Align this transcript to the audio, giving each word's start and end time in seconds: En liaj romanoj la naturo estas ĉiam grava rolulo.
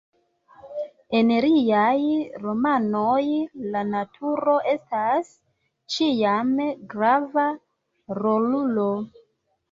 En 1.17 1.31
liaj 1.45 1.97
romanoj 2.45 3.25
la 3.75 3.83
naturo 3.89 4.55
estas 4.71 5.29
ĉiam 5.97 6.49
grava 6.95 7.45
rolulo. 8.21 8.87